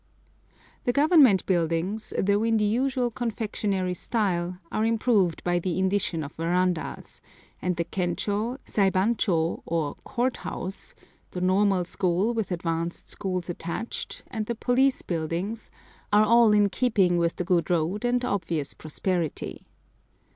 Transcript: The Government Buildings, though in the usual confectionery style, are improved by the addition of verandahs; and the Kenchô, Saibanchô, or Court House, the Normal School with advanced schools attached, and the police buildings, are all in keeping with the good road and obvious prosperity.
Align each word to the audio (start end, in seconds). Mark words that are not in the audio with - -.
The 0.85 0.93
Government 0.93 1.45
Buildings, 1.45 2.11
though 2.17 2.41
in 2.41 2.57
the 2.57 2.65
usual 2.65 3.11
confectionery 3.11 3.93
style, 3.93 4.57
are 4.71 4.83
improved 4.83 5.43
by 5.43 5.59
the 5.59 5.79
addition 5.79 6.23
of 6.23 6.33
verandahs; 6.37 7.21
and 7.61 7.75
the 7.75 7.85
Kenchô, 7.85 8.57
Saibanchô, 8.65 9.61
or 9.63 9.93
Court 10.03 10.37
House, 10.37 10.95
the 11.29 11.41
Normal 11.41 11.85
School 11.85 12.33
with 12.33 12.49
advanced 12.51 13.11
schools 13.11 13.47
attached, 13.47 14.23
and 14.25 14.47
the 14.47 14.55
police 14.55 15.03
buildings, 15.03 15.69
are 16.11 16.25
all 16.25 16.51
in 16.51 16.69
keeping 16.69 17.17
with 17.19 17.35
the 17.35 17.45
good 17.45 17.69
road 17.69 18.03
and 18.03 18.25
obvious 18.25 18.73
prosperity. 18.73 19.67